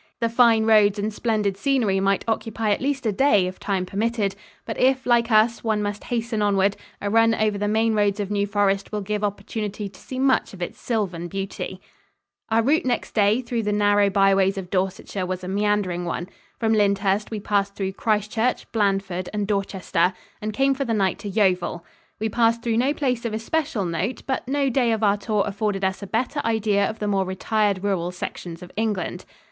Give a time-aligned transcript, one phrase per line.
[0.19, 4.35] The fine roads and splendid scenery might occupy at least a day if time permitted;
[4.65, 8.31] but if, like us, one must hasten onward, a run over the main roads of
[8.31, 11.79] New Forest will give opportunity to see much of its sylvan beauty.
[12.49, 14.69] [Illustration: A GLADE IN NEW FOREST.] Our route next day through the narrow byways of
[14.71, 16.29] Dorsetshire was a meandering one.
[16.57, 21.29] From Lyndhurst we passed through Christchurch, Blandford and Dorchester and came for the night to
[21.29, 21.85] Yeovil.
[22.19, 25.83] We passed through no place of especial note, but no day of our tour afforded
[25.85, 29.25] us a better idea of the more retired rural sections of England.